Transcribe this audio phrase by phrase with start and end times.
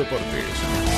[0.00, 0.89] Deportes.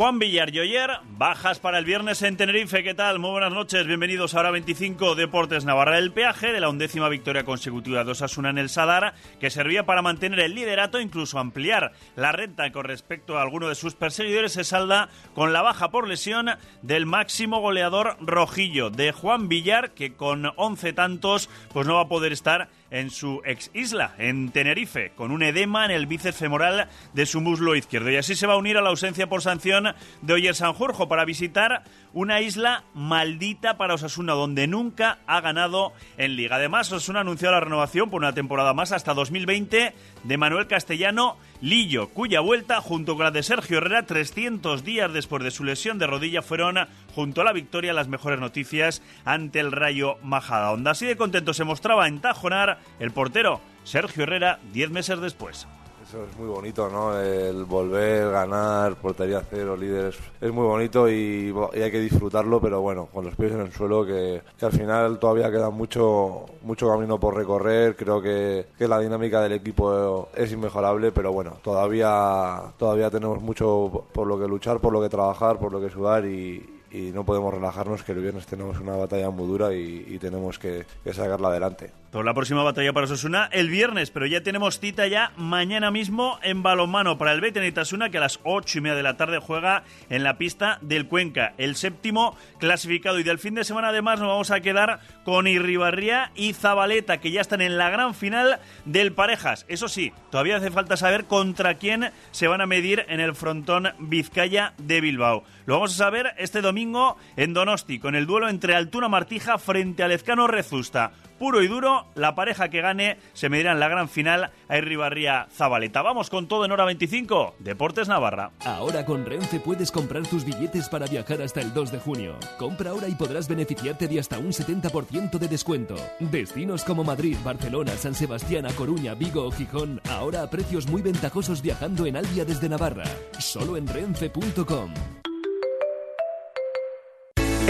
[0.00, 2.82] Juan Villar Yoyer, bajas para el viernes en Tenerife.
[2.82, 3.18] ¿Qué tal?
[3.18, 3.86] Muy buenas noches.
[3.86, 5.98] Bienvenidos a Hora 25 Deportes Navarra.
[5.98, 10.00] El peaje de la undécima victoria consecutiva de Osasuna en el Sadar, que servía para
[10.00, 14.64] mantener el liderato, incluso ampliar la renta con respecto a alguno de sus perseguidores, se
[14.64, 16.48] salda con la baja por lesión
[16.80, 22.08] del máximo goleador rojillo, de Juan Villar, que con 11 tantos pues no va a
[22.08, 26.88] poder estar en su ex isla, en Tenerife, con un edema en el bíceps femoral
[27.12, 28.10] de su muslo izquierdo.
[28.10, 31.24] Y así se va a unir a la ausencia por sanción de Oyer Sanjurjo para
[31.24, 36.56] visitar una isla maldita para Osasuna, donde nunca ha ganado en Liga.
[36.56, 41.36] Además, Osasuna ha anunciado la renovación por una temporada más hasta 2020 de Manuel Castellano
[41.60, 45.98] Lillo, cuya vuelta, junto con la de Sergio Herrera, 300 días después de su lesión
[45.98, 46.76] de rodilla, fueron,
[47.14, 50.72] junto a la victoria, las mejores noticias ante el Rayo Majada.
[50.72, 55.66] Onda así de contento se mostraba en Tajonar el portero Sergio Herrera 10 meses después.
[56.10, 57.16] Eso es muy bonito, ¿no?
[57.20, 63.06] El volver, ganar, portería cero, líderes, es muy bonito y, hay que disfrutarlo, pero bueno,
[63.06, 67.36] con los pies en el suelo, que, al final todavía queda mucho, mucho camino por
[67.36, 67.94] recorrer.
[67.94, 74.08] Creo que, que, la dinámica del equipo es inmejorable, pero bueno, todavía, todavía tenemos mucho
[74.12, 77.24] por lo que luchar, por lo que trabajar, por lo que sudar y, y no
[77.24, 81.92] podemos relajarnos que el viernes tenemos una batalla muy dura y, tenemos que, sacarla adelante.
[82.10, 86.40] Por la próxima batalla para Osasuna el viernes, pero ya tenemos cita ya mañana mismo
[86.42, 89.38] en balonmano para el Betis Itasuna que a las ocho y media de la tarde
[89.38, 93.20] juega en la pista del Cuenca, el séptimo clasificado.
[93.20, 97.30] Y del fin de semana además nos vamos a quedar con Irribarría y Zabaleta que
[97.30, 99.64] ya están en la gran final del Parejas.
[99.68, 103.88] Eso sí, todavía hace falta saber contra quién se van a medir en el frontón
[104.00, 105.44] Vizcaya de Bilbao.
[105.64, 110.02] Lo vamos a saber este domingo en Donosti, con el duelo entre Altuna Martija frente
[110.02, 111.12] a Lezcano Rezusta.
[111.40, 115.48] Puro y duro, la pareja que gane se medirá en la gran final a Irribarría
[115.50, 116.02] Zabaleta.
[116.02, 118.50] Vamos con todo en hora 25, Deportes Navarra.
[118.62, 122.36] Ahora con Renfe puedes comprar tus billetes para viajar hasta el 2 de junio.
[122.58, 125.94] Compra ahora y podrás beneficiarte de hasta un 70% de descuento.
[126.18, 131.00] Destinos como Madrid, Barcelona, San Sebastián, A Coruña, Vigo o Gijón, ahora a precios muy
[131.00, 133.04] ventajosos viajando en Albia desde Navarra.
[133.38, 134.92] Solo en renfe.com.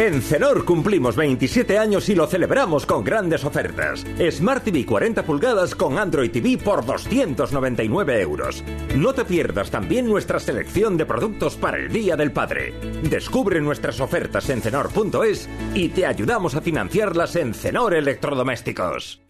[0.00, 4.06] En Cenor cumplimos 27 años y lo celebramos con grandes ofertas.
[4.30, 8.64] Smart TV 40 pulgadas con Android TV por 299 euros.
[8.96, 12.72] No te pierdas también nuestra selección de productos para el Día del Padre.
[13.02, 19.20] Descubre nuestras ofertas en cenor.es y te ayudamos a financiarlas en Cenor Electrodomésticos.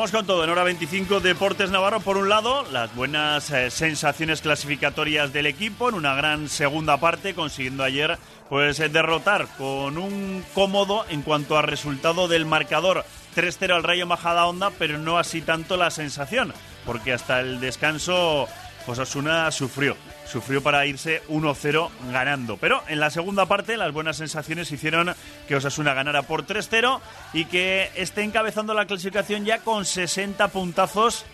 [0.00, 2.00] Vamos con todo en hora 25 Deportes Navarro.
[2.00, 7.34] Por un lado, las buenas eh, sensaciones clasificatorias del equipo en una gran segunda parte,
[7.34, 8.16] consiguiendo ayer
[8.48, 13.04] pues eh, derrotar con un cómodo en cuanto a resultado del marcador
[13.36, 16.54] 3-0 al Rayo Majada Onda, pero no así tanto la sensación,
[16.86, 18.48] porque hasta el descanso
[18.86, 19.96] Osasuna sufrió
[20.30, 22.56] sufrió para irse 1-0 ganando.
[22.56, 25.14] Pero en la segunda parte las buenas sensaciones hicieron
[25.48, 27.00] que Osasuna ganara por 3-0
[27.32, 31.24] y que esté encabezando la clasificación ya con 60 puntazos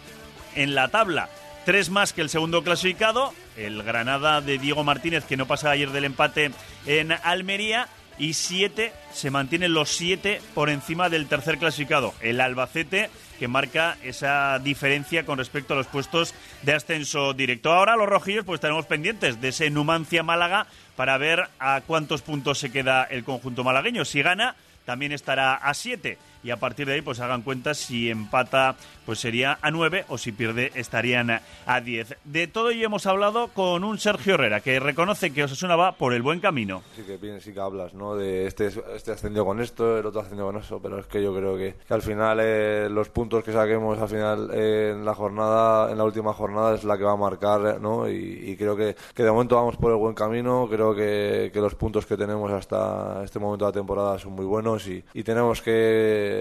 [0.54, 1.28] en la tabla.
[1.64, 5.90] Tres más que el segundo clasificado, el Granada de Diego Martínez, que no pasa ayer
[5.90, 6.52] del empate
[6.86, 13.10] en Almería, y siete, se mantienen los siete por encima del tercer clasificado, el Albacete,
[13.36, 17.72] que marca esa diferencia con respecto a los puestos de ascenso directo.
[17.72, 20.66] Ahora los rojillos pues estaremos pendientes de ese Numancia Málaga
[20.96, 24.04] para ver a cuántos puntos se queda el conjunto malagueño.
[24.04, 28.08] Si gana, también estará a siete y a partir de ahí pues hagan cuenta si
[28.08, 32.16] empata pues sería a 9 o si pierde estarían a 10.
[32.24, 36.12] De todo ello hemos hablado con un Sergio Herrera que reconoce que Osasuna va por
[36.12, 36.82] el buen camino.
[36.94, 38.16] Sí que bien, sí que hablas, ¿no?
[38.16, 41.34] De este, este ascendió con esto, el otro ascendió con eso, pero es que yo
[41.34, 45.90] creo que, al final eh, los puntos que saquemos al final eh, en la jornada,
[45.90, 48.08] en la última jornada es la que va a marcar, ¿no?
[48.08, 52.16] Y, creo que, de momento vamos por el buen camino, creo que, los puntos que
[52.16, 56.35] tenemos hasta este momento de la temporada son muy buenos y tenemos que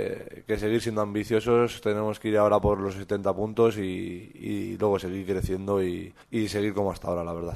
[0.48, 5.26] que, seguir siendo ambiciosos, tenemos que ir ahora por los 70 puntos y, luego seguir
[5.26, 7.56] creciendo y, y seguir como hasta ahora, la verdad.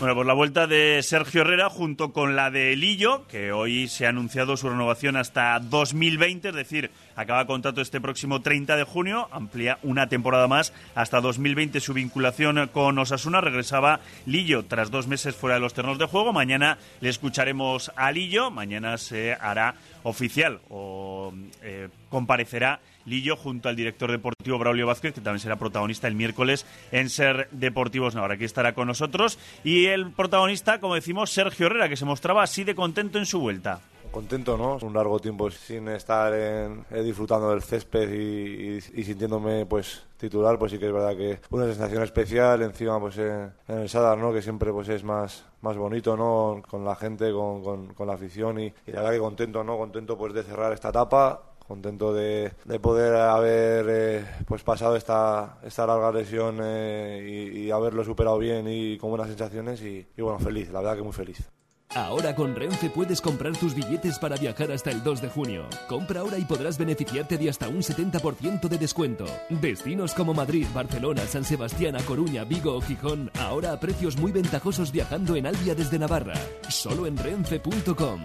[0.00, 4.06] Bueno, pues la vuelta de Sergio Herrera junto con la de Lillo, que hoy se
[4.06, 9.28] ha anunciado su renovación hasta 2020, es decir, acaba contrato este próximo 30 de junio,
[9.30, 13.42] amplía una temporada más hasta 2020 su vinculación con Osasuna.
[13.42, 16.32] Regresaba Lillo tras dos meses fuera de los terrenos de juego.
[16.32, 22.80] Mañana le escucharemos a Lillo, mañana se hará oficial o eh, comparecerá
[23.10, 27.48] Lillo junto al director deportivo Braulio Vázquez, que también será protagonista el miércoles en Ser
[27.50, 28.34] Deportivos Navarra.
[28.34, 29.38] Aquí estará con nosotros.
[29.64, 33.40] Y el protagonista, como decimos, Sergio Herrera, que se mostraba así de contento en su
[33.40, 33.80] vuelta
[34.10, 34.78] contento, ¿no?
[34.82, 40.72] Un largo tiempo sin estar en, eh, disfrutando del césped y, sintiéndome pues titular, pues
[40.72, 44.32] sí que es verdad que una sensación especial encima pues en, el Sadar, ¿no?
[44.32, 46.62] Que siempre pues es más más bonito, ¿no?
[46.68, 49.76] Con la gente, con, con, la afición y, la verdad que contento, ¿no?
[49.78, 55.60] Contento pues de cerrar esta etapa contento de, de poder haber eh, pues pasado esta,
[55.62, 60.68] esta larga lesión eh, y, haberlo superado bien y con buenas sensaciones y, bueno, feliz,
[60.72, 61.48] la verdad que muy feliz.
[61.94, 65.68] Ahora con Renfe puedes comprar tus billetes para viajar hasta el 2 de junio.
[65.88, 69.24] Compra ahora y podrás beneficiarte de hasta un 70% de descuento.
[69.48, 74.32] Destinos como Madrid, Barcelona, San Sebastián, A Coruña, Vigo o Gijón, ahora a precios muy
[74.32, 76.34] ventajosos viajando en Albia desde Navarra.
[76.68, 78.24] Solo en renfe.com.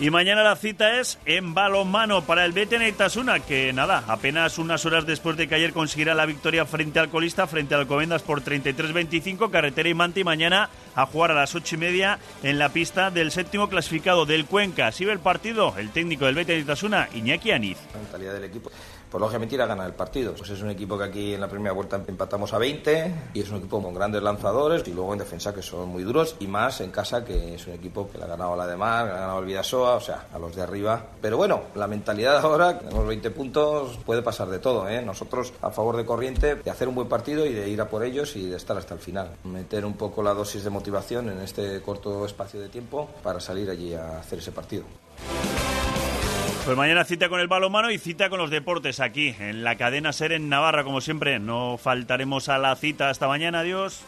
[0.00, 4.86] Y mañana la cita es en balonmano para el BTN Itasuna, que nada, apenas unas
[4.86, 8.40] horas después de que ayer consiguiera la victoria frente al colista, frente al Comendas por
[8.40, 12.70] 33-25, carretera y manta y mañana a jugar a las ocho y media en la
[12.70, 14.90] pista del séptimo clasificado del Cuenca.
[14.90, 17.78] Si ve el partido, el técnico del BTN Itasuna, Iñaki Aniz.
[17.92, 18.68] La mentalidad del equipo
[19.10, 20.34] pues lógicamente irá a ganar el partido.
[20.34, 23.50] Pues es un equipo que aquí en la primera vuelta empatamos a 20 y es
[23.50, 26.80] un equipo con grandes lanzadores y luego en defensa que son muy duros y más
[26.80, 29.12] en casa que es un equipo que le ha ganado a la de Mar, le
[29.12, 31.02] ha ganado el Vidasoa, o sea, a los de arriba.
[31.20, 34.88] Pero bueno, la mentalidad ahora, tenemos 20 puntos, puede pasar de todo.
[34.88, 35.00] ¿eh?
[35.02, 38.04] Nosotros a favor de corriente, de hacer un buen partido y de ir a por
[38.04, 39.30] ellos y de estar hasta el final.
[39.44, 43.70] Meter un poco la dosis de motivación en este corto espacio de tiempo para salir
[43.70, 44.84] allí a hacer ese partido.
[46.64, 50.12] Pues mañana cita con el balonmano y cita con los deportes aquí, en la cadena
[50.12, 51.38] Ser en Navarra, como siempre.
[51.38, 53.60] No faltaremos a la cita hasta mañana.
[53.60, 54.02] Adiós.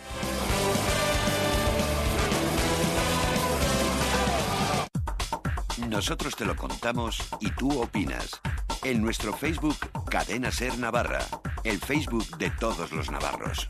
[5.88, 8.40] Nosotros te lo contamos y tú opinas.
[8.84, 9.76] En nuestro Facebook,
[10.10, 11.20] Cadena Ser Navarra,
[11.64, 13.66] el Facebook de todos los navarros.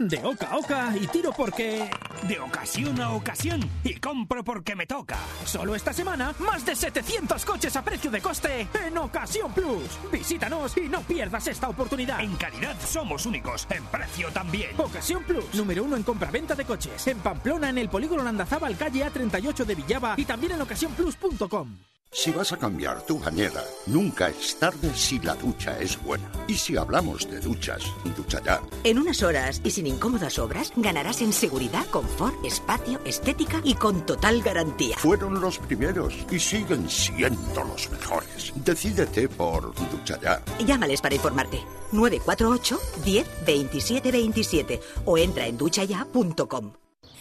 [0.00, 1.90] De oca a oca y tiro porque...
[2.28, 5.18] De ocasión a ocasión y compro porque me toca.
[5.44, 9.98] Solo esta semana, más de 700 coches a precio de coste en Ocasión Plus.
[10.12, 12.20] Visítanos y no pierdas esta oportunidad.
[12.20, 14.70] En calidad somos únicos, en precio también.
[14.78, 17.04] Ocasión Plus, número uno en compra-venta de coches.
[17.08, 21.76] En Pamplona, en el polígono Landazábal, calle A38 de Villaba y también en ocasiónplus.com.
[22.10, 26.28] Si vas a cambiar tu bañera, nunca es tarde si la ducha es buena.
[26.48, 27.82] Y si hablamos de duchas,
[28.16, 28.60] ducha ya.
[28.82, 34.04] En unas horas y sin incómodas obras, ganarás en seguridad, confort, espacio, estética y con
[34.06, 34.96] total garantía.
[34.96, 38.52] Fueron los primeros y siguen siendo los mejores.
[38.56, 40.42] Decídete por ducha ya.
[40.64, 41.60] Llámales para informarte.
[41.92, 46.72] 948 10 27 27 o entra en duchaya.com.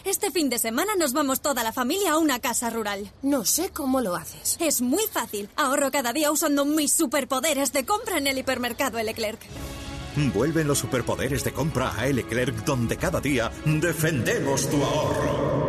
[0.08, 3.12] Este fin de semana nos vamos toda la familia a una casa rural.
[3.22, 4.56] No sé cómo lo haces.
[4.62, 5.50] Es muy fácil.
[5.58, 9.42] Ahorro cada día usando mis superpoderes de compra en el hipermercado Leclerc.
[10.34, 15.67] Vuelven los superpoderes de compra a Leclerc, donde cada día defendemos tu ahorro.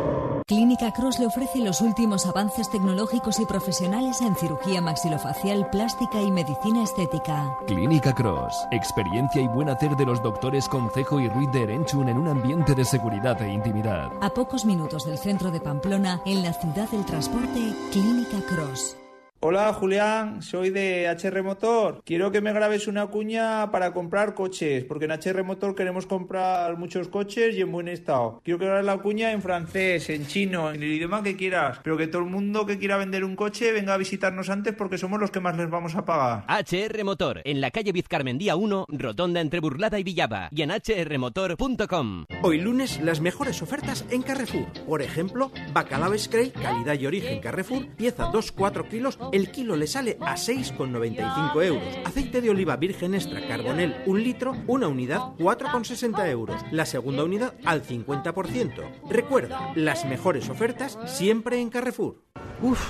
[0.49, 6.31] Clínica Cross le ofrece los últimos avances tecnológicos y profesionales en cirugía maxilofacial, plástica y
[6.31, 7.55] medicina estética.
[7.67, 12.17] Clínica Cross, experiencia y buen hacer de los doctores Concejo y Ruiz de Erenchun en
[12.17, 14.11] un ambiente de seguridad e intimidad.
[14.23, 18.97] A pocos minutos del centro de Pamplona, en la ciudad del transporte, Clínica Cross.
[19.41, 22.03] Hola Julián, soy de HR Motor.
[22.05, 26.77] Quiero que me grabes una cuña para comprar coches, porque en HR Motor queremos comprar
[26.77, 28.41] muchos coches y en buen estado.
[28.43, 31.97] Quiero que grabes la cuña en francés, en chino, en el idioma que quieras, pero
[31.97, 35.21] que todo el mundo que quiera vender un coche venga a visitarnos antes porque somos
[35.21, 36.45] los que más les vamos a pagar.
[36.49, 42.25] HR Motor, en la calle Vizcarmendía 1, rotonda entre Burlada y Villaba, y en hrmotor.com.
[42.43, 44.67] Hoy lunes las mejores ofertas en Carrefour.
[44.85, 50.17] Por ejemplo, bacalao Scray, calidad y origen Carrefour, pieza 2-4 kilos el kilo le sale
[50.21, 51.83] a 6,95 euros.
[52.05, 56.61] Aceite de oliva virgen extra carbonel, un litro, una unidad, 4,60 euros.
[56.71, 59.09] La segunda unidad al 50%.
[59.09, 62.23] Recuerda, las mejores ofertas siempre en Carrefour.
[62.63, 62.81] Uf,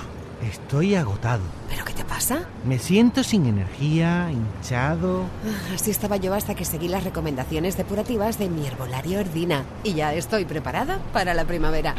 [0.49, 1.43] estoy agotado.
[1.69, 2.47] ¿Pero qué te pasa?
[2.65, 5.23] Me siento sin energía, hinchado.
[5.45, 9.63] Ah, así estaba yo hasta que seguí las recomendaciones depurativas de mi herbolario Erdina.
[9.83, 11.95] Y ya estoy preparada para la primavera.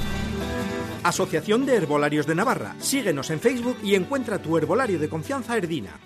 [1.02, 2.74] Asociación de Herbolarios de Navarra.
[2.78, 5.98] Síguenos en Facebook y encuentra tu herbolario de confianza Erdina.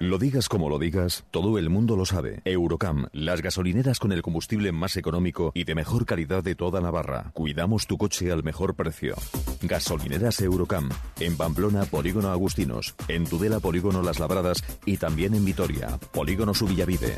[0.00, 2.42] Lo digas como lo digas, todo el mundo lo sabe.
[2.44, 7.30] Eurocam, las gasolineras con el combustible más económico y de mejor calidad de toda Navarra.
[7.34, 9.14] Cuidamos tu coche al mejor precio.
[9.62, 10.88] Gasolineras Eurocam,
[11.20, 17.16] en Pamplona, Polígono Agustinos, en Tudela, Polígono Las Labradas y también en Vitoria, Polígono Subillavide.